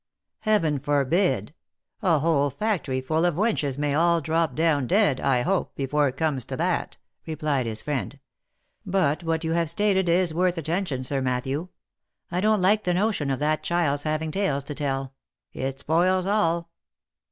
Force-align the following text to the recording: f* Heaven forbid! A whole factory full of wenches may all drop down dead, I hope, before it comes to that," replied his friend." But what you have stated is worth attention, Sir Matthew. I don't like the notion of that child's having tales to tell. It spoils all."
f* 0.39 0.45
Heaven 0.45 0.79
forbid! 0.79 1.53
A 2.01 2.17
whole 2.17 2.49
factory 2.49 3.01
full 3.01 3.23
of 3.23 3.35
wenches 3.35 3.77
may 3.77 3.93
all 3.93 4.19
drop 4.19 4.55
down 4.55 4.87
dead, 4.87 5.19
I 5.21 5.43
hope, 5.43 5.75
before 5.75 6.07
it 6.07 6.17
comes 6.17 6.43
to 6.45 6.57
that," 6.57 6.97
replied 7.27 7.67
his 7.67 7.83
friend." 7.83 8.17
But 8.83 9.23
what 9.23 9.43
you 9.43 9.51
have 9.51 9.69
stated 9.69 10.09
is 10.09 10.33
worth 10.33 10.57
attention, 10.57 11.03
Sir 11.03 11.21
Matthew. 11.21 11.67
I 12.31 12.41
don't 12.41 12.63
like 12.63 12.83
the 12.83 12.95
notion 12.95 13.29
of 13.29 13.37
that 13.41 13.61
child's 13.61 14.01
having 14.01 14.31
tales 14.31 14.63
to 14.63 14.73
tell. 14.73 15.13
It 15.53 15.77
spoils 15.79 16.25
all." 16.25 16.71